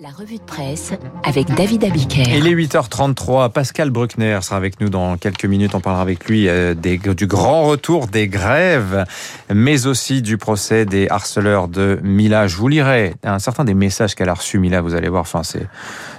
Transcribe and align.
La 0.00 0.10
revue 0.10 0.36
de 0.36 0.42
presse 0.42 0.92
avec 1.24 1.52
David 1.56 1.82
Abiker. 1.82 2.22
Il 2.28 2.46
est 2.46 2.54
8h33. 2.54 3.50
Pascal 3.50 3.90
Bruckner 3.90 4.38
sera 4.42 4.56
avec 4.56 4.80
nous 4.80 4.90
dans 4.90 5.16
quelques 5.16 5.44
minutes. 5.44 5.74
On 5.74 5.80
parlera 5.80 6.02
avec 6.02 6.28
lui 6.28 6.48
euh, 6.48 6.74
des, 6.74 6.98
du 6.98 7.26
grand 7.26 7.64
retour 7.64 8.06
des 8.06 8.28
grèves, 8.28 9.04
mais 9.52 9.88
aussi 9.88 10.22
du 10.22 10.38
procès 10.38 10.84
des 10.84 11.08
harceleurs 11.08 11.66
de 11.66 11.98
Mila. 12.04 12.46
Je 12.46 12.54
vous 12.54 12.68
lirai 12.68 13.14
un 13.24 13.40
certain 13.40 13.64
des 13.64 13.74
messages 13.74 14.14
qu'elle 14.14 14.28
a 14.28 14.34
reçus, 14.34 14.60
Mila. 14.60 14.82
Vous 14.82 14.94
allez 14.94 15.08
voir. 15.08 15.22
Enfin, 15.22 15.42
c'est, 15.42 15.66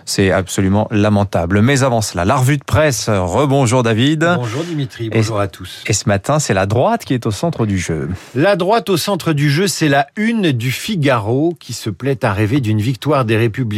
c'est 0.03 0.29
absolument 0.29 0.89
lamentable. 0.91 1.61
Mais 1.61 1.81
avant 1.83 2.01
cela, 2.01 2.25
la 2.25 2.35
revue 2.35 2.57
de 2.57 2.65
presse. 2.65 3.07
Rebonjour 3.07 3.83
David. 3.83 4.27
Bonjour 4.35 4.65
Dimitri. 4.65 5.09
Bonjour 5.09 5.39
à 5.39 5.47
tous. 5.47 5.85
Et 5.87 5.93
ce 5.93 6.09
matin, 6.09 6.39
c'est 6.39 6.53
la 6.53 6.65
droite 6.65 7.05
qui 7.05 7.13
est 7.13 7.25
au 7.25 7.31
centre 7.31 7.65
du 7.65 7.77
jeu. 7.77 8.09
La 8.35 8.57
droite 8.57 8.89
au 8.89 8.97
centre 8.97 9.31
du 9.31 9.49
jeu, 9.49 9.67
c'est 9.67 9.87
la 9.87 10.07
une 10.17 10.51
du 10.51 10.71
Figaro 10.71 11.55
qui 11.61 11.71
se 11.71 11.89
plaît 11.89 12.25
à 12.25 12.33
rêver 12.33 12.59
d'une 12.59 12.81
victoire 12.81 13.23
des 13.23 13.37
Républicains 13.37 13.68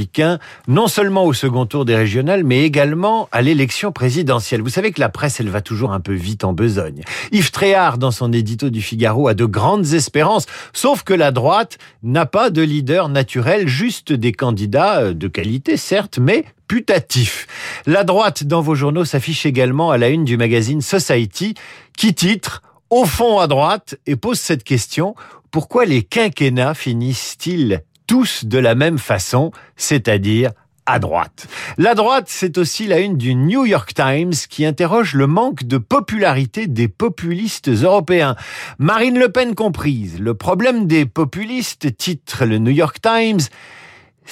non 0.68 0.88
seulement 0.88 1.26
au 1.26 1.34
second 1.34 1.66
tour 1.66 1.86
des 1.86 1.96
régionales, 1.96 2.44
mais 2.44 2.64
également 2.64 3.28
à 3.32 3.42
l'élection 3.42 3.92
présidentielle. 3.92 4.62
Vous 4.62 4.70
savez 4.70 4.92
que 4.92 5.00
la 5.00 5.10
presse, 5.10 5.40
elle 5.40 5.50
va 5.50 5.62
toujours 5.62 5.92
un 5.94 6.00
peu 6.00 6.14
vite 6.14 6.44
en 6.44 6.54
besogne. 6.54 7.04
Yves 7.32 7.52
Tréhard, 7.52 7.98
dans 7.98 8.12
son 8.12 8.34
édito 8.34 8.70
du 8.70 8.82
Figaro, 8.82 9.28
a 9.28 9.34
de 9.34 9.46
grandes 9.46 9.94
espérances, 9.94 10.46
sauf 10.74 11.04
que 11.04 11.14
la 11.14 11.32
droite 11.32 11.78
n'a 12.04 12.26
pas 12.26 12.50
de 12.50 12.62
leader 12.62 13.10
naturel, 13.10 13.68
juste 13.68 14.14
des 14.14 14.32
candidats 14.32 15.02
euh, 15.02 15.14
de 15.14 15.28
qualité, 15.28 15.78
certes, 15.78 16.20
mais 16.20 16.46
putatifs. 16.68 17.48
La 17.86 18.04
droite 18.04 18.44
dans 18.44 18.62
vos 18.62 18.76
journaux 18.76 19.06
s'affiche 19.06 19.46
également 19.46 19.92
à 19.92 19.98
la 19.98 20.10
une 20.10 20.26
du 20.26 20.38
magazine 20.38 20.82
Society, 20.82 21.56
qui 21.98 22.14
titre 22.14 22.62
au 22.90 23.06
fond 23.06 23.40
à 23.40 23.48
droite 23.48 23.96
et 24.06 24.16
pose 24.16 24.40
cette 24.40 24.64
question, 24.64 25.16
pourquoi 25.50 25.86
les 25.86 26.04
quinquennats 26.04 26.74
finissent-ils 26.74 27.84
tous 28.12 28.44
de 28.44 28.58
la 28.58 28.76
même 28.76 28.98
façon, 28.98 29.52
c'est-à-dire 29.78 30.52
à 30.86 31.00
droite. 31.00 31.48
La 31.78 31.96
droite, 31.96 32.26
c'est 32.28 32.58
aussi 32.58 32.86
la 32.86 33.00
une 33.00 33.16
du 33.16 33.36
New 33.36 33.66
York 33.66 33.94
Times 33.94 34.34
qui 34.50 34.66
interroge 34.66 35.14
le 35.14 35.28
manque 35.28 35.64
de 35.64 35.78
popularité 35.78 36.68
des 36.68 36.90
populistes 36.90 37.70
européens. 37.70 38.36
Marine 38.80 39.18
Le 39.18 39.30
Pen 39.30 39.56
comprise. 39.56 40.20
Le 40.20 40.34
problème 40.34 40.88
des 40.88 41.06
populistes, 41.06 41.96
titre 41.96 42.44
le 42.44 42.58
New 42.58 42.72
York 42.72 42.98
Times, 43.02 43.40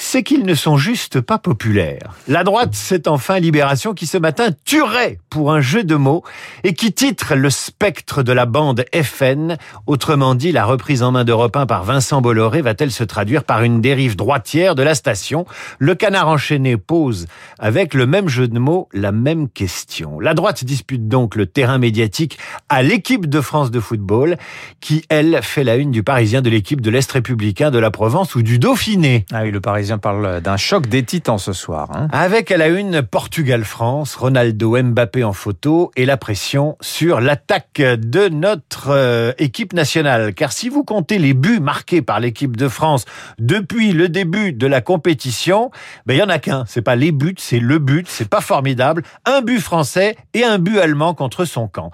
c'est 0.01 0.23
qu'ils 0.23 0.45
ne 0.45 0.55
sont 0.55 0.77
juste 0.77 1.19
pas 1.19 1.39
populaires. 1.39 2.13
La 2.29 2.45
droite, 2.45 2.69
c'est 2.71 3.07
enfin 3.09 3.37
Libération 3.37 3.93
qui 3.93 4.07
ce 4.07 4.17
matin 4.17 4.47
tuerait 4.63 5.19
pour 5.29 5.51
un 5.51 5.59
jeu 5.59 5.83
de 5.83 5.95
mots 5.95 6.23
et 6.63 6.73
qui 6.73 6.93
titre 6.93 7.35
le 7.35 7.49
spectre 7.49 8.23
de 8.23 8.31
la 8.31 8.45
bande 8.45 8.85
FN. 8.95 9.57
Autrement 9.87 10.35
dit, 10.35 10.53
la 10.53 10.63
reprise 10.63 11.03
en 11.03 11.11
main 11.11 11.25
d'Europe 11.25 11.57
1 11.57 11.65
par 11.65 11.83
Vincent 11.83 12.21
Bolloré 12.21 12.61
va-t-elle 12.61 12.91
se 12.91 13.03
traduire 13.03 13.43
par 13.43 13.61
une 13.61 13.81
dérive 13.81 14.15
droitière 14.15 14.73
de 14.73 14.83
la 14.83 14.95
station? 14.95 15.45
Le 15.79 15.95
canard 15.95 16.29
enchaîné 16.29 16.77
pose 16.77 17.27
avec 17.59 17.93
le 17.93 18.05
même 18.05 18.29
jeu 18.29 18.47
de 18.47 18.57
mots 18.57 18.87
la 18.93 19.11
même 19.11 19.49
question. 19.49 20.21
La 20.21 20.33
droite 20.33 20.63
dispute 20.63 21.09
donc 21.09 21.35
le 21.35 21.45
terrain 21.45 21.77
médiatique 21.77 22.39
à 22.69 22.83
l'équipe 22.83 23.27
de 23.27 23.41
France 23.41 23.69
de 23.69 23.81
football 23.81 24.37
qui, 24.79 25.03
elle, 25.09 25.41
fait 25.43 25.65
la 25.65 25.75
une 25.75 25.91
du 25.91 26.03
Parisien 26.03 26.41
de 26.41 26.49
l'équipe 26.49 26.79
de 26.79 26.89
l'Est 26.89 27.11
républicain 27.11 27.69
de 27.69 27.79
la 27.79 27.91
Provence 27.91 28.35
ou 28.35 28.41
du 28.41 28.59
Dauphiné. 28.59 29.25
Ah 29.33 29.41
oui, 29.43 29.51
le 29.51 29.59
Parisien 29.59 29.88
parle 29.97 30.41
d'un 30.41 30.57
choc 30.57 30.87
des 30.87 31.03
titans 31.03 31.37
ce 31.37 31.53
soir. 31.53 31.89
Hein. 31.93 32.07
Avec 32.11 32.51
à 32.51 32.57
la 32.57 32.67
une 32.67 33.01
Portugal-France, 33.01 34.15
Ronaldo 34.15 34.77
Mbappé 34.81 35.23
en 35.23 35.33
photo 35.33 35.91
et 35.95 36.05
la 36.05 36.17
pression 36.17 36.77
sur 36.81 37.21
l'attaque 37.21 37.81
de 37.81 38.29
notre 38.29 38.89
euh, 38.89 39.31
équipe 39.37 39.73
nationale. 39.73 40.33
Car 40.33 40.51
si 40.51 40.69
vous 40.69 40.83
comptez 40.83 41.17
les 41.17 41.33
buts 41.33 41.59
marqués 41.59 42.01
par 42.01 42.19
l'équipe 42.19 42.57
de 42.57 42.67
France 42.67 43.05
depuis 43.39 43.93
le 43.93 44.09
début 44.09 44.53
de 44.53 44.67
la 44.67 44.81
compétition, 44.81 45.71
ben 46.05 46.13
il 46.15 46.19
y 46.19 46.23
en 46.23 46.29
a 46.29 46.39
qu'un. 46.39 46.65
C'est 46.67 46.81
pas 46.81 46.95
les 46.95 47.11
buts, 47.11 47.35
c'est 47.37 47.59
le 47.59 47.79
but. 47.79 48.07
C'est 48.09 48.29
pas 48.29 48.41
formidable. 48.41 49.03
Un 49.25 49.41
but 49.41 49.59
français 49.59 50.17
et 50.33 50.43
un 50.43 50.59
but 50.59 50.79
allemand 50.79 51.13
contre 51.13 51.45
son 51.45 51.67
camp. 51.67 51.91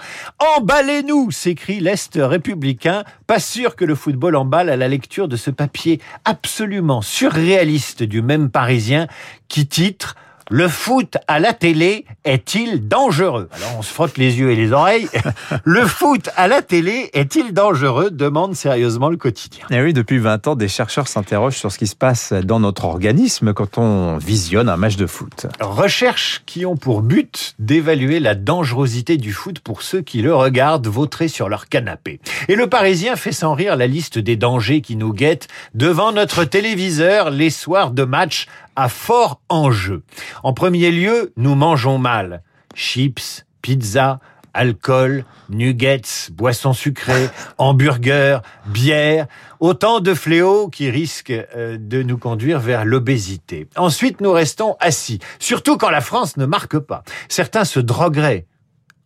Emballez-nous, 0.58 1.31
s'écrie 1.31 1.80
l'Est 1.80 2.18
républicain. 2.22 3.03
Pas 3.28 3.40
sûr 3.40 3.75
que 3.75 3.86
le 3.86 3.96
football 3.96 4.36
emballe 4.36 4.69
à 4.69 4.75
la 4.75 4.88
lecture 4.88 5.28
de 5.28 5.36
ce 5.36 5.52
papier 5.52 6.02
absolument 6.25 7.02
surréaliste 7.02 7.75
du 8.03 8.22
même 8.22 8.50
Parisien 8.50 9.08
qui 9.47 9.68
titre 9.68 10.16
le 10.51 10.67
foot 10.67 11.17
à 11.28 11.39
la 11.39 11.53
télé 11.53 12.06
est-il 12.23 12.88
dangereux? 12.88 13.50
Alors 13.51 13.79
on 13.79 13.81
se 13.81 13.91
frotte 13.91 14.17
les 14.17 14.38
yeux 14.38 14.51
et 14.51 14.56
les 14.56 14.72
oreilles. 14.73 15.09
le 15.63 15.85
foot 15.88 16.29
à 16.35 16.47
la 16.47 16.61
télé 16.61 17.09
est-il 17.13 17.51
dangereux? 17.51 18.11
demande 18.11 18.56
sérieusement 18.56 19.09
le 19.09 19.17
quotidien. 19.17 19.66
Et 19.72 19.75
eh 19.78 19.81
oui, 19.81 19.94
depuis 19.94 20.19
20 20.19 20.47
ans, 20.47 20.56
des 20.56 20.67
chercheurs 20.67 21.07
s'interrogent 21.07 21.57
sur 21.57 21.72
ce 21.72 21.79
qui 21.79 21.88
se 21.88 21.95
passe 21.95 22.31
dans 22.31 22.59
notre 22.59 22.85
organisme 22.85 23.53
quand 23.53 23.79
on 23.79 24.17
visionne 24.17 24.69
un 24.69 24.78
match 24.78 24.97
de 24.97 25.07
foot. 25.07 25.47
Recherches 25.59 26.44
qui 26.45 26.66
ont 26.66 26.77
pour 26.77 27.01
but 27.01 27.56
d'évaluer 27.57 28.19
la 28.19 28.35
dangerosité 28.35 29.17
du 29.17 29.33
foot 29.33 29.59
pour 29.59 29.81
ceux 29.81 30.01
qui 30.01 30.22
le 30.22 30.35
regardent 30.35 30.88
vautrer 30.88 31.27
sur 31.27 31.50
leur 31.50 31.69
canapé. 31.69 32.19
Et 32.50 32.56
le 32.56 32.67
Parisien 32.67 33.16
fait 33.16 33.31
sans 33.31 33.56
rire 33.56 33.75
la 33.75 33.88
liste 33.88 34.19
des 34.19 34.35
dangers 34.35 34.81
qui 34.81 34.95
nous 34.95 35.12
guettent 35.12 35.47
devant 35.73 36.12
notre 36.12 36.44
téléviseur 36.44 37.31
les 37.31 37.50
soirs 37.50 37.89
de 37.89 38.03
match 38.03 38.45
à 38.75 38.90
fort 38.90 39.41
enjeu. 39.50 40.03
En 40.44 40.53
premier 40.53 40.91
lieu, 40.91 41.34
nous 41.38 41.56
mangeons 41.56 41.97
mal. 41.97 42.44
Chips, 42.74 43.46
pizza, 43.62 44.19
alcool, 44.53 45.25
nuggets, 45.50 46.31
boissons 46.31 46.74
sucrées, 46.74 47.30
hamburgers, 47.58 48.40
bière, 48.68 49.28
autant 49.59 50.00
de 50.00 50.13
fléaux 50.13 50.69
qui 50.69 50.90
risquent 50.90 51.31
euh, 51.56 51.78
de 51.80 52.02
nous 52.02 52.18
conduire 52.18 52.59
vers 52.59 52.86
l'obésité. 52.86 53.68
Ensuite, 53.75 54.22
nous 54.22 54.31
restons 54.31 54.75
assis, 54.80 55.19
surtout 55.40 55.78
quand 55.78 55.90
la 55.90 56.02
France 56.02 56.38
ne 56.38 56.46
marque 56.46 56.80
pas. 56.80 57.03
Certains 57.30 57.66
se 57.66 57.80
drogueraient. 57.80 58.47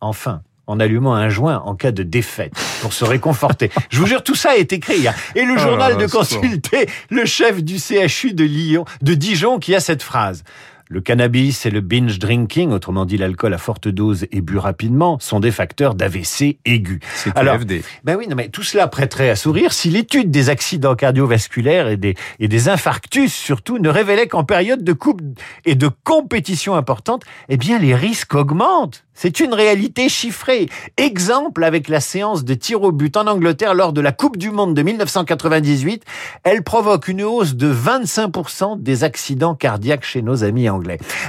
Enfin, 0.00 0.42
en 0.70 0.78
allumant 0.78 1.14
un 1.14 1.28
joint 1.28 1.62
en 1.64 1.74
cas 1.74 1.90
de 1.90 2.02
défaite 2.02 2.52
pour 2.80 2.92
se 2.92 3.04
réconforter. 3.04 3.70
Je 3.90 3.98
vous 3.98 4.06
jure, 4.06 4.22
tout 4.22 4.36
ça 4.36 4.56
est 4.56 4.72
écrit. 4.72 5.08
Hein. 5.08 5.14
Et 5.34 5.44
le 5.44 5.54
oh 5.56 5.58
journal 5.58 5.96
de 5.96 6.06
consulter 6.06 6.88
le 7.10 7.24
chef 7.24 7.62
du 7.62 7.78
CHU 7.78 8.32
de 8.32 8.44
Lyon, 8.44 8.84
de 9.02 9.14
Dijon, 9.14 9.58
qui 9.58 9.74
a 9.74 9.80
cette 9.80 10.02
phrase. 10.02 10.44
Le 10.92 11.00
cannabis 11.00 11.66
et 11.66 11.70
le 11.70 11.82
binge 11.82 12.18
drinking, 12.18 12.72
autrement 12.72 13.04
dit 13.04 13.16
l'alcool 13.16 13.54
à 13.54 13.58
forte 13.58 13.86
dose 13.86 14.26
et 14.32 14.40
bu 14.40 14.58
rapidement, 14.58 15.20
sont 15.20 15.38
des 15.38 15.52
facteurs 15.52 15.94
d'AVC 15.94 16.58
aigu. 16.64 16.98
C'est 17.14 17.36
Alors, 17.36 17.58
ben 18.02 18.16
oui, 18.16 18.26
non, 18.26 18.34
mais 18.34 18.48
tout 18.48 18.64
cela 18.64 18.88
prêterait 18.88 19.30
à 19.30 19.36
sourire 19.36 19.72
si 19.72 19.88
l'étude 19.88 20.32
des 20.32 20.48
accidents 20.48 20.96
cardiovasculaires 20.96 21.86
et 21.86 21.96
des, 21.96 22.16
et 22.40 22.48
des 22.48 22.68
infarctus 22.68 23.32
surtout 23.32 23.78
ne 23.78 23.88
révélait 23.88 24.26
qu'en 24.26 24.42
période 24.42 24.82
de 24.82 24.92
coupe 24.92 25.22
et 25.64 25.76
de 25.76 25.88
compétition 26.02 26.74
importante, 26.74 27.22
eh 27.48 27.56
bien 27.56 27.78
les 27.78 27.94
risques 27.94 28.34
augmentent. 28.34 29.04
C'est 29.14 29.38
une 29.38 29.52
réalité 29.52 30.08
chiffrée. 30.08 30.68
Exemple 30.96 31.62
avec 31.62 31.88
la 31.88 32.00
séance 32.00 32.42
de 32.42 32.54
tir 32.54 32.82
au 32.82 32.90
but 32.90 33.16
en 33.18 33.26
Angleterre 33.26 33.74
lors 33.74 33.92
de 33.92 34.00
la 34.00 34.12
Coupe 34.12 34.38
du 34.38 34.50
Monde 34.50 34.74
de 34.74 34.82
1998. 34.82 36.04
Elle 36.42 36.64
provoque 36.64 37.06
une 37.06 37.22
hausse 37.22 37.54
de 37.54 37.72
25% 37.72 38.82
des 38.82 39.04
accidents 39.04 39.54
cardiaques 39.54 40.06
chez 40.06 40.22
nos 40.22 40.42
amis 40.42 40.70
anglais. 40.70 40.79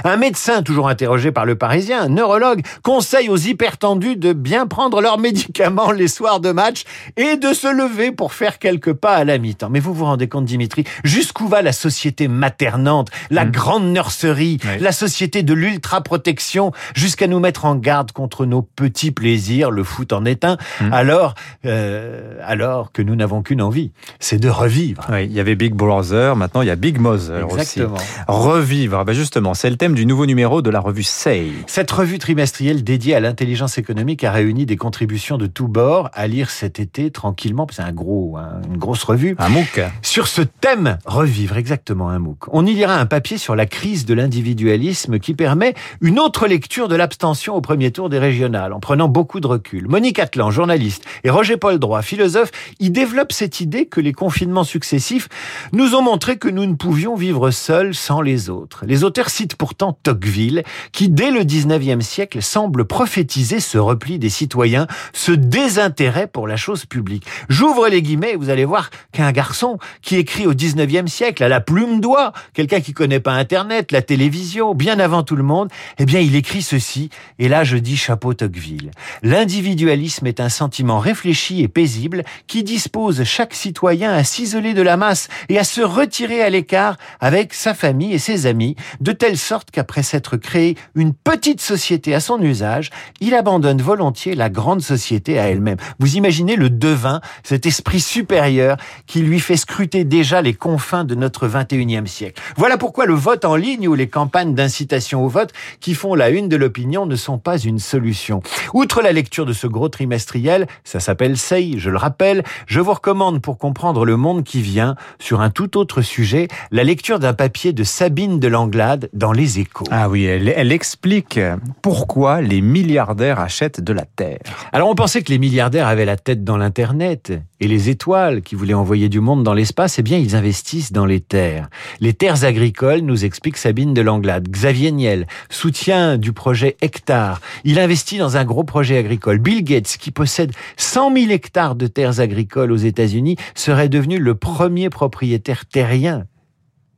Un 0.04 0.16
médecin, 0.16 0.62
toujours 0.62 0.88
interrogé 0.88 1.32
par 1.32 1.44
le 1.44 1.54
Parisien, 1.54 2.02
un 2.02 2.08
neurologue, 2.08 2.62
conseille 2.82 3.28
aux 3.28 3.36
hypertendus 3.36 4.16
de 4.16 4.32
bien 4.32 4.66
prendre 4.66 5.00
leurs 5.00 5.18
médicaments 5.18 5.92
les 5.92 6.08
soirs 6.08 6.40
de 6.40 6.52
match 6.52 6.84
et 7.16 7.36
de 7.36 7.52
se 7.52 7.72
lever 7.72 8.12
pour 8.12 8.32
faire 8.32 8.58
quelques 8.58 8.92
pas 8.92 9.14
à 9.14 9.24
la 9.24 9.38
mi-temps. 9.38 9.70
Mais 9.70 9.80
vous 9.80 9.94
vous 9.94 10.04
rendez 10.04 10.28
compte, 10.28 10.44
Dimitri, 10.44 10.84
jusqu'où 11.04 11.48
va 11.48 11.62
la 11.62 11.72
société 11.72 12.28
maternante, 12.28 13.08
la 13.30 13.44
mmh. 13.44 13.50
grande 13.50 13.84
nurserie, 13.92 14.58
la 14.80 14.92
société 14.92 15.42
de 15.42 15.54
l'ultra-protection, 15.54 16.72
jusqu'à 16.94 17.26
nous 17.26 17.40
mettre 17.40 17.64
en 17.64 17.76
garde 17.76 18.12
contre 18.12 18.46
nos 18.46 18.62
petits 18.62 19.10
plaisirs, 19.10 19.70
le 19.70 19.84
foot 19.84 20.12
en 20.12 20.24
est 20.24 20.44
un, 20.44 20.56
hmm. 20.80 20.92
alors, 20.92 21.34
euh, 21.66 22.36
alors 22.44 22.92
que 22.92 23.02
nous 23.02 23.16
n'avons 23.16 23.42
qu'une 23.42 23.62
envie, 23.62 23.92
c'est 24.18 24.38
de 24.38 24.48
revivre. 24.48 25.06
Oui, 25.10 25.24
il 25.24 25.32
y 25.32 25.40
avait 25.40 25.54
Big 25.54 25.74
Brother, 25.74 26.36
maintenant 26.36 26.62
il 26.62 26.68
y 26.68 26.70
a 26.70 26.76
Big 26.76 26.98
Mother 26.98 27.44
Exactement. 27.44 27.94
aussi. 27.94 28.04
Revivre, 28.28 29.04
ben 29.04 29.12
justement, 29.12 29.41
c'est 29.54 29.70
le 29.70 29.76
thème 29.76 29.94
du 29.94 30.06
nouveau 30.06 30.26
numéro 30.26 30.62
de 30.62 30.70
la 30.70 30.78
revue 30.78 31.02
Say. 31.02 31.48
Cette 31.66 31.90
revue 31.90 32.18
trimestrielle 32.18 32.84
dédiée 32.84 33.14
à 33.14 33.20
l'intelligence 33.20 33.76
économique 33.76 34.22
a 34.24 34.30
réuni 34.30 34.66
des 34.66 34.76
contributions 34.76 35.38
de 35.38 35.46
tous 35.46 35.66
bords 35.66 36.10
à 36.12 36.26
lire 36.28 36.50
cet 36.50 36.78
été 36.78 37.10
tranquillement, 37.10 37.66
c'est 37.70 37.82
un 37.82 37.92
gros, 37.92 38.38
une 38.68 38.76
grosse 38.76 39.02
revue. 39.02 39.34
Un 39.38 39.48
MOOC. 39.48 39.80
Sur 40.02 40.28
ce 40.28 40.42
thème, 40.42 40.98
revivre, 41.04 41.56
exactement 41.56 42.08
un 42.08 42.18
MOOC. 42.18 42.48
On 42.52 42.64
y 42.64 42.74
lira 42.74 42.96
un 42.96 43.06
papier 43.06 43.38
sur 43.38 43.56
la 43.56 43.66
crise 43.66 44.06
de 44.06 44.14
l'individualisme 44.14 45.18
qui 45.18 45.34
permet 45.34 45.74
une 46.00 46.20
autre 46.20 46.46
lecture 46.46 46.86
de 46.88 46.94
l'abstention 46.94 47.60
premier 47.60 47.90
tour 47.90 48.08
des 48.08 48.18
régionales, 48.18 48.72
en 48.72 48.80
prenant 48.80 49.08
beaucoup 49.08 49.40
de 49.40 49.46
recul. 49.46 49.88
Monique 49.88 50.18
Atlan, 50.18 50.50
journaliste, 50.50 51.04
et 51.24 51.30
Roger 51.30 51.56
Paul 51.56 51.78
Droit, 51.78 52.02
philosophe, 52.02 52.52
y 52.78 52.90
développent 52.90 53.32
cette 53.32 53.60
idée 53.60 53.86
que 53.86 54.00
les 54.00 54.12
confinements 54.12 54.64
successifs 54.64 55.28
nous 55.72 55.94
ont 55.94 56.02
montré 56.02 56.36
que 56.36 56.48
nous 56.48 56.66
ne 56.66 56.74
pouvions 56.74 57.16
vivre 57.16 57.50
seuls 57.50 57.94
sans 57.94 58.20
les 58.20 58.50
autres. 58.50 58.84
Les 58.86 59.04
auteurs 59.04 59.30
cite 59.32 59.56
pourtant 59.56 59.98
Tocqueville, 60.02 60.62
qui 60.92 61.08
dès 61.08 61.30
le 61.30 61.40
19e 61.40 62.02
siècle 62.02 62.42
semble 62.42 62.84
prophétiser 62.84 63.58
ce 63.58 63.78
repli 63.78 64.18
des 64.18 64.28
citoyens, 64.28 64.86
ce 65.12 65.32
désintérêt 65.32 66.26
pour 66.26 66.46
la 66.46 66.56
chose 66.56 66.84
publique. 66.84 67.26
J'ouvre 67.48 67.88
les 67.88 68.02
guillemets, 68.02 68.36
vous 68.36 68.50
allez 68.50 68.64
voir 68.64 68.90
qu'un 69.12 69.32
garçon 69.32 69.78
qui 70.02 70.16
écrit 70.16 70.46
au 70.46 70.54
19e 70.54 71.06
siècle 71.06 71.42
à 71.42 71.48
la 71.48 71.60
plume 71.60 72.00
d'oie, 72.00 72.32
quelqu'un 72.52 72.80
qui 72.80 72.92
connaît 72.92 73.20
pas 73.20 73.32
Internet, 73.32 73.90
la 73.90 74.02
télévision, 74.02 74.74
bien 74.74 75.00
avant 75.00 75.22
tout 75.22 75.36
le 75.36 75.42
monde, 75.42 75.70
eh 75.98 76.04
bien 76.04 76.20
il 76.20 76.36
écrit 76.36 76.62
ceci, 76.62 77.08
et 77.38 77.48
là 77.48 77.64
je 77.64 77.78
dis 77.78 77.96
chapeau 77.96 78.34
Tocqueville. 78.34 78.90
L'individualisme 79.22 80.26
est 80.26 80.40
un 80.40 80.50
sentiment 80.50 80.98
réfléchi 80.98 81.62
et 81.62 81.68
paisible 81.68 82.24
qui 82.46 82.62
dispose 82.62 83.24
chaque 83.24 83.54
citoyen 83.54 84.12
à 84.12 84.24
s'isoler 84.24 84.74
de 84.74 84.82
la 84.82 84.98
masse 84.98 85.28
et 85.48 85.58
à 85.58 85.64
se 85.64 85.80
retirer 85.80 86.42
à 86.42 86.50
l'écart 86.50 86.98
avec 87.20 87.54
sa 87.54 87.72
famille 87.72 88.12
et 88.12 88.18
ses 88.18 88.46
amis, 88.46 88.76
telle 89.12 89.38
sorte 89.38 89.70
qu'après 89.70 90.02
s'être 90.02 90.36
créé 90.36 90.76
une 90.94 91.14
petite 91.14 91.60
société 91.60 92.14
à 92.14 92.20
son 92.20 92.40
usage, 92.40 92.90
il 93.20 93.34
abandonne 93.34 93.80
volontiers 93.80 94.34
la 94.34 94.50
grande 94.50 94.82
société 94.82 95.38
à 95.38 95.48
elle-même. 95.48 95.76
Vous 95.98 96.16
imaginez 96.16 96.56
le 96.56 96.70
devin, 96.70 97.20
cet 97.42 97.66
esprit 97.66 98.00
supérieur 98.00 98.76
qui 99.06 99.20
lui 99.20 99.40
fait 99.40 99.56
scruter 99.56 100.04
déjà 100.04 100.42
les 100.42 100.54
confins 100.54 101.04
de 101.04 101.14
notre 101.14 101.48
21e 101.48 102.06
siècle. 102.06 102.42
Voilà 102.56 102.78
pourquoi 102.78 103.06
le 103.06 103.14
vote 103.14 103.44
en 103.44 103.56
ligne 103.56 103.88
ou 103.88 103.94
les 103.94 104.08
campagnes 104.08 104.54
d'incitation 104.54 105.24
au 105.24 105.28
vote 105.28 105.52
qui 105.80 105.94
font 105.94 106.14
la 106.14 106.30
une 106.30 106.48
de 106.48 106.56
l'opinion 106.56 107.06
ne 107.06 107.16
sont 107.16 107.38
pas 107.38 107.58
une 107.58 107.78
solution. 107.78 108.42
Outre 108.74 109.02
la 109.02 109.12
lecture 109.12 109.46
de 109.46 109.52
ce 109.52 109.66
gros 109.66 109.88
trimestriel, 109.88 110.66
ça 110.84 111.00
s'appelle 111.00 111.36
Say, 111.36 111.74
je 111.76 111.90
le 111.90 111.98
rappelle, 111.98 112.42
je 112.66 112.80
vous 112.80 112.92
recommande 112.92 113.40
pour 113.40 113.58
comprendre 113.58 114.04
le 114.04 114.16
monde 114.16 114.44
qui 114.44 114.60
vient, 114.60 114.96
sur 115.18 115.40
un 115.40 115.50
tout 115.50 115.76
autre 115.76 116.02
sujet, 116.02 116.48
la 116.70 116.84
lecture 116.84 117.18
d'un 117.18 117.34
papier 117.34 117.72
de 117.72 117.84
Sabine 117.84 118.40
de 118.40 118.48
Langlade 118.48 119.01
dans 119.12 119.32
Les 119.32 119.60
Échos. 119.60 119.86
Ah 119.90 120.08
oui, 120.08 120.24
elle, 120.24 120.48
elle 120.48 120.72
explique 120.72 121.38
pourquoi 121.82 122.40
les 122.40 122.60
milliardaires 122.60 123.40
achètent 123.40 123.80
de 123.80 123.92
la 123.92 124.04
terre. 124.04 124.38
Alors 124.72 124.88
on 124.88 124.94
pensait 124.94 125.22
que 125.22 125.30
les 125.30 125.38
milliardaires 125.38 125.86
avaient 125.86 126.04
la 126.04 126.16
tête 126.16 126.44
dans 126.44 126.56
l'Internet 126.56 127.32
et 127.60 127.68
les 127.68 127.88
étoiles 127.88 128.42
qui 128.42 128.54
voulaient 128.54 128.74
envoyer 128.74 129.08
du 129.08 129.20
monde 129.20 129.44
dans 129.44 129.54
l'espace, 129.54 129.98
eh 129.98 130.02
bien 130.02 130.18
ils 130.18 130.34
investissent 130.34 130.92
dans 130.92 131.06
les 131.06 131.20
terres. 131.20 131.68
Les 132.00 132.12
terres 132.12 132.44
agricoles, 132.44 133.00
nous 133.00 133.24
explique 133.24 133.56
Sabine 133.56 133.94
de 133.94 134.00
Langlade. 134.00 134.48
Xavier 134.48 134.92
Niel, 134.92 135.26
soutien 135.50 136.18
du 136.18 136.32
projet 136.32 136.76
Hectare. 136.80 137.40
Il 137.64 137.78
investit 137.78 138.18
dans 138.18 138.36
un 138.36 138.44
gros 138.44 138.64
projet 138.64 138.98
agricole. 138.98 139.38
Bill 139.38 139.62
Gates, 139.64 139.96
qui 139.98 140.10
possède 140.10 140.52
100 140.76 141.14
000 141.14 141.30
hectares 141.30 141.74
de 141.74 141.86
terres 141.86 142.20
agricoles 142.20 142.72
aux 142.72 142.76
États-Unis, 142.76 143.36
serait 143.54 143.88
devenu 143.88 144.18
le 144.18 144.34
premier 144.34 144.90
propriétaire 144.90 145.66
terrien 145.66 146.26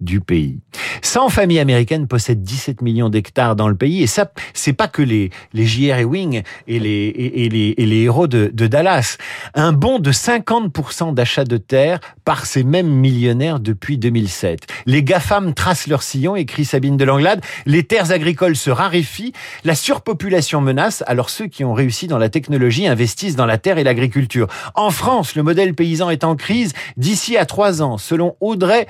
du 0.05 0.21
pays. 0.21 0.61
100 1.03 1.29
familles 1.29 1.59
américaines 1.59 2.07
possèdent 2.07 2.43
17 2.43 2.83
millions 2.83 3.09
d'hectares 3.09 3.57
dans 3.57 3.69
le 3.69 3.75
pays 3.75 4.03
et 4.03 4.07
ça, 4.07 4.31
c'est 4.53 4.73
pas 4.73 4.89
que 4.89 5.03
les, 5.03 5.31
les 5.53 5.67
J.R. 5.67 5.99
Ewing 5.99 6.43
et 6.67 6.79
les, 6.79 7.07
et, 7.17 7.49
les, 7.49 7.75
et 7.77 7.87
les 7.87 8.03
héros 8.03 8.27
de, 8.27 8.51
de 8.53 8.67
Dallas. 8.67 9.17
Un 9.55 9.73
bond 9.73 9.99
de 9.99 10.13
50% 10.13 11.15
d'achat 11.15 11.45
de 11.45 11.57
terres 11.57 12.01
par 12.25 12.47
ces 12.47 12.65
mêmes 12.65 12.89
millionnaires 12.89 13.61
depuis 13.61 13.99
2007. 13.99 14.67
Les 14.87 15.03
GAFAM 15.03 15.55
tracent 15.55 15.87
leur 15.87 16.03
sillon, 16.03 16.37
écrit 16.37 16.65
Sabine 16.65 16.97
de 16.97 17.05
Langlade. 17.05 17.43
Les 17.67 17.85
terres 17.85 18.13
agricoles 18.13 18.57
se 18.57 18.71
raréfient. 18.71 19.33
La 19.65 19.75
surpopulation 19.75 20.61
menace. 20.61 21.03
Alors 21.07 21.31
ceux 21.31 21.47
qui 21.47 21.65
ont 21.65 21.75
réussi 21.75 22.07
dans 22.07 22.19
la 22.19 22.29
technologie 22.29 22.87
investissent 22.87 23.37
dans 23.37 23.47
la 23.47 23.59
terre 23.59 23.79
et 23.79 23.85
l'agriculture. 23.85 24.49
En 24.75 24.91
France, 24.91 25.35
le 25.35 25.43
modèle 25.43 25.75
paysan 25.75 26.11
est 26.11 26.25
en 26.25 26.37
crise 26.37 26.73
d'ici 26.97 27.37
à 27.37 27.47
trois 27.47 27.83
ans, 27.83 27.99
selon 27.99 28.37
Audrey 28.41 28.87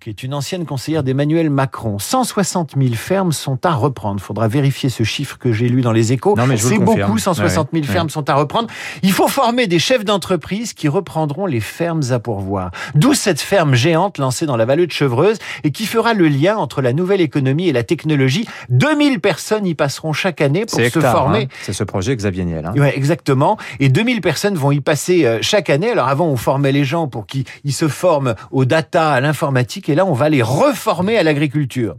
Qui 0.00 0.10
est 0.10 0.22
une 0.22 0.34
ancienne 0.34 0.64
conseillère 0.64 1.02
d'Emmanuel 1.02 1.50
Macron. 1.50 1.98
160 1.98 2.74
000 2.78 2.94
fermes 2.94 3.32
sont 3.32 3.64
à 3.64 3.74
reprendre. 3.74 4.20
Faudra 4.20 4.48
vérifier 4.48 4.90
ce 4.90 5.02
chiffre 5.02 5.38
que 5.38 5.52
j'ai 5.52 5.68
lu 5.68 5.80
dans 5.80 5.92
les 5.92 6.12
échos. 6.12 6.36
C'est 6.56 6.78
beaucoup, 6.78 7.18
160 7.18 7.68
000 7.72 7.84
ouais, 7.84 7.90
fermes 7.90 8.06
ouais. 8.06 8.12
sont 8.12 8.28
à 8.30 8.34
reprendre. 8.34 8.68
Il 9.02 9.12
faut 9.12 9.28
former 9.28 9.66
des 9.66 9.78
chefs 9.78 10.04
d'entreprise 10.04 10.72
qui 10.72 10.88
reprendront 10.88 11.46
les 11.46 11.60
fermes 11.60 12.02
à 12.10 12.18
pourvoir. 12.18 12.70
D'où 12.94 13.14
cette 13.14 13.40
ferme 13.40 13.74
géante 13.74 14.18
lancée 14.18 14.46
dans 14.46 14.56
la 14.56 14.64
vallée 14.64 14.86
de 14.86 14.92
Chevreuse 14.92 15.38
et 15.64 15.70
qui 15.70 15.86
fera 15.86 16.14
le 16.14 16.28
lien 16.28 16.56
entre 16.56 16.82
la 16.82 16.92
nouvelle 16.92 17.20
économie 17.20 17.68
et 17.68 17.72
la 17.72 17.82
technologie. 17.82 18.46
2000 18.70 19.20
personnes 19.20 19.66
y 19.66 19.74
passeront 19.74 20.12
chaque 20.12 20.40
année 20.40 20.66
pour 20.66 20.78
se 20.78 20.84
hectare, 20.84 21.12
former. 21.12 21.42
Hein. 21.44 21.56
C'est 21.62 21.72
ce 21.72 21.84
projet 21.84 22.14
Xavier 22.14 22.44
Niel. 22.44 22.66
Hein. 22.66 22.74
Ouais, 22.76 22.96
exactement. 22.96 23.56
Et 23.80 23.88
2000 23.88 24.20
personnes 24.20 24.54
vont 24.54 24.72
y 24.72 24.80
passer 24.80 25.24
euh, 25.24 25.38
chaque 25.42 25.70
année. 25.70 25.90
Alors 25.90 26.08
avant, 26.08 26.26
on 26.26 26.36
formait 26.36 26.72
les 26.72 26.84
gens 26.84 27.08
pour 27.08 27.26
qu'ils 27.26 27.44
se 27.70 27.88
forment 27.88 28.34
aux 28.50 28.64
data, 28.64 29.12
à 29.12 29.20
l'informatique. 29.46 29.88
Et 29.88 29.94
là, 29.94 30.04
on 30.04 30.12
va 30.12 30.28
les 30.28 30.42
reformer 30.42 31.16
à 31.16 31.22
l'agriculture. 31.22 31.94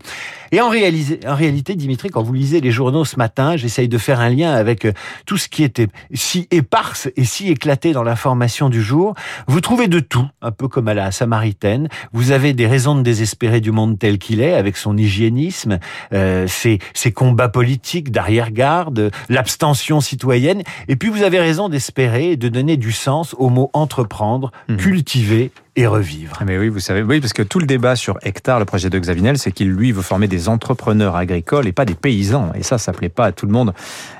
Et 0.52 0.62
en, 0.62 0.70
réalité, 0.70 1.20
en 1.28 1.36
réalité, 1.36 1.76
Dimitri, 1.76 2.10
quand 2.10 2.24
vous 2.24 2.34
lisez 2.34 2.62
les 2.62 2.72
journaux 2.72 3.06
ce 3.06 3.18
matin, 3.18 3.58
j'essaye 3.58 3.88
de 3.88 3.98
faire 3.98 4.20
un 4.20 4.30
lien 4.30 4.54
avec 4.54 4.86
euh, 4.86 4.94
tout 5.26 5.38
ce 5.38 5.50
qui 5.50 5.64
était 5.64 5.88
si 6.14 6.48
éparse 6.52 7.10
et 7.18 7.26
si 7.26 7.50
éclaté 7.50 7.92
dans 7.92 8.04
l'information 8.04 8.70
du 8.70 8.82
jour. 8.82 9.14
Vous 9.48 9.60
trouvez 9.60 9.88
de 9.88 10.00
tout, 10.00 10.26
un 10.42 10.52
peu 10.52 10.68
comme 10.68 10.88
à 10.88 10.94
la 10.94 11.12
Samaritaine. 11.12 11.90
Vous 12.14 12.32
avez 12.32 12.54
des 12.54 12.68
raisons 12.68 12.96
de 12.96 13.02
désespérer 13.02 13.60
du 13.60 13.72
monde 13.72 14.00
tel 14.00 14.20
qu'il 14.20 14.42
est, 14.42 14.54
avec 14.54 14.78
son 14.78 14.98
hygiénisme, 14.98 15.80
euh, 16.14 16.48
ses, 16.48 16.80
ses 16.94 17.12
combats 17.12 17.50
politiques 17.50 18.12
d'arrière-garde, 18.12 19.12
l'abstention 19.30 20.00
citoyenne. 20.00 20.64
Et 20.88 20.96
puis 20.96 21.10
vous 21.10 21.24
avez 21.24 21.40
raison 21.40 21.68
d'espérer 21.68 22.32
et 22.32 22.38
de 22.38 22.48
donner 22.48 22.78
du 22.78 22.94
sens 22.94 23.36
au 23.38 23.50
mot 23.50 23.70
entreprendre, 23.74 24.52
mmh. 24.70 24.78
cultiver 24.78 25.52
et 25.78 25.86
revivre. 25.86 26.42
Mais 26.44 26.58
oui, 26.58 26.70
vous 26.70 26.80
savez, 26.80 27.04
oui, 27.04 27.22
parce 27.22 27.34
que 27.34 27.44
tout 27.44 27.60
le 27.60 27.68
débat 27.68 27.96
sur 27.96 28.18
Hectare, 28.24 28.58
le 28.58 28.66
projet 28.66 28.90
de 28.90 28.98
Xavinel, 28.98 29.38
c'est 29.38 29.52
qu'il 29.52 29.70
lui 29.70 29.92
veut 29.92 30.02
former 30.02 30.28
des 30.28 30.50
entrepreneurs 30.50 31.16
agricoles 31.16 31.68
et 31.68 31.72
pas 31.72 31.86
des 31.86 31.94
paysans. 31.94 32.52
Et 32.56 32.64
ça, 32.64 32.80
ça 32.80 32.94
plaît 32.94 33.10
pas 33.10 33.26
à 33.26 33.32
tout 33.32 33.46
le 33.46 33.52
monde 33.52 33.74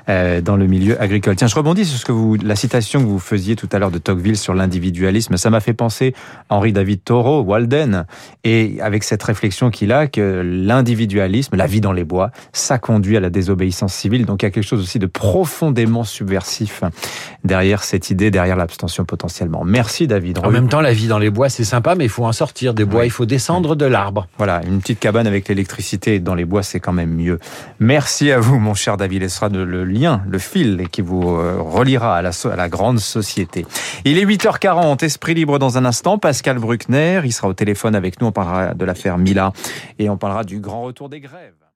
euh, 0.08 0.40
dans 0.40 0.56
le 0.56 0.68
milieu 0.68 1.00
agricole. 1.02 1.34
Tiens, 1.34 1.48
je 1.48 1.56
rebondis 1.56 1.84
sur 1.84 1.98
ce 1.98 2.04
que 2.04 2.12
vous, 2.12 2.36
la 2.36 2.54
citation 2.54 3.00
que 3.00 3.06
vous 3.06 3.18
faisiez 3.18 3.56
tout 3.56 3.68
à 3.72 3.80
l'heure 3.80 3.90
de 3.90 3.98
Tocqueville 3.98 4.36
sur 4.36 4.54
l'individualisme. 4.54 5.36
Ça 5.36 5.50
m'a 5.50 5.58
fait 5.58 5.74
penser 5.74 6.14
à 6.48 6.54
Henri 6.54 6.72
David 6.72 7.02
Thoreau, 7.02 7.42
Walden, 7.42 8.06
et 8.44 8.78
avec 8.80 9.02
cette 9.02 9.24
réflexion 9.24 9.70
qu'il 9.70 9.90
a 9.90 10.06
que 10.06 10.42
l'individualisme, 10.44 11.56
la 11.56 11.66
vie 11.66 11.80
dans 11.80 11.92
les 11.92 12.04
bois, 12.04 12.30
ça 12.52 12.78
conduit 12.78 13.16
à 13.16 13.20
la 13.20 13.30
désobéissance 13.30 13.94
civile. 13.94 14.26
Donc 14.26 14.42
il 14.42 14.46
y 14.46 14.48
a 14.48 14.52
quelque 14.52 14.62
chose 14.62 14.80
aussi 14.80 15.00
de 15.00 15.06
profondément 15.06 16.04
subversif 16.04 16.84
derrière 17.42 17.82
cette 17.82 18.10
idée, 18.10 18.30
derrière 18.30 18.54
l'abstention 18.54 19.04
potentiellement. 19.04 19.64
Merci 19.64 20.06
David. 20.06 20.38
En 20.44 20.50
même 20.52 20.68
temps, 20.68 20.80
la 20.80 20.92
vie 20.92 21.08
dans 21.08 21.18
les 21.18 21.30
bois 21.30 21.47
c'est 21.48 21.64
sympa, 21.64 21.94
mais 21.94 22.04
il 22.04 22.10
faut 22.10 22.24
en 22.24 22.32
sortir 22.32 22.74
des 22.74 22.84
bois, 22.84 23.00
oui. 23.00 23.06
il 23.06 23.10
faut 23.10 23.26
descendre 23.26 23.76
de 23.76 23.84
l'arbre. 23.84 24.26
Voilà, 24.36 24.60
une 24.66 24.80
petite 24.80 25.00
cabane 25.00 25.26
avec 25.26 25.48
l'électricité 25.48 26.20
dans 26.20 26.34
les 26.34 26.44
bois, 26.44 26.62
c'est 26.62 26.80
quand 26.80 26.92
même 26.92 27.14
mieux. 27.14 27.38
Merci 27.80 28.30
à 28.32 28.40
vous, 28.40 28.58
mon 28.58 28.74
cher 28.74 28.96
David. 28.96 29.28
Ce 29.28 29.36
sera 29.36 29.48
le 29.48 29.84
lien, 29.84 30.22
le 30.28 30.38
fil 30.38 30.88
qui 30.90 31.02
vous 31.02 31.20
reliera 31.26 32.16
à 32.16 32.22
la, 32.22 32.30
à 32.30 32.56
la 32.56 32.68
grande 32.68 32.98
société. 32.98 33.66
Il 34.04 34.18
est 34.18 34.24
8h40, 34.24 35.04
Esprit 35.04 35.34
libre 35.34 35.58
dans 35.58 35.78
un 35.78 35.84
instant. 35.84 36.18
Pascal 36.18 36.58
Bruckner, 36.58 37.22
il 37.24 37.32
sera 37.32 37.48
au 37.48 37.54
téléphone 37.54 37.94
avec 37.94 38.20
nous. 38.20 38.28
On 38.28 38.32
parlera 38.32 38.74
de 38.74 38.84
l'affaire 38.84 39.18
Mila 39.18 39.52
et 39.98 40.08
on 40.08 40.16
parlera 40.16 40.44
du 40.44 40.60
grand 40.60 40.82
retour 40.82 41.08
des 41.08 41.20
grèves. 41.20 41.67